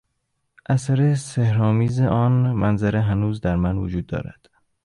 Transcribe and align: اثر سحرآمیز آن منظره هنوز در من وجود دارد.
اثر 0.69 1.15
سحرآمیز 1.15 2.01
آن 2.01 2.31
منظره 2.31 3.01
هنوز 3.01 3.41
در 3.41 3.55
من 3.55 3.77
وجود 3.77 4.05
دارد. 4.07 4.49